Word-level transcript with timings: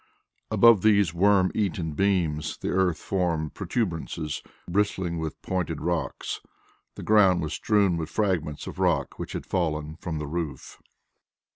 Above 0.49 0.81
these 0.81 1.13
worm 1.13 1.51
eaten 1.53 1.91
beams, 1.91 2.57
the 2.57 2.69
earth 2.69 2.97
formed 2.97 3.53
protuberances 3.53 4.41
bristling 4.67 5.19
with 5.19 5.39
pointed 5.43 5.79
rocks. 5.79 6.41
The 6.95 7.03
ground 7.03 7.43
was 7.43 7.53
strewn 7.53 7.97
with 7.97 8.09
fragments 8.09 8.65
of 8.65 8.79
rock 8.79 9.19
which 9.19 9.33
had 9.33 9.45
fallen 9.45 9.97
from 9.97 10.17
the 10.17 10.25
roof. 10.25 10.79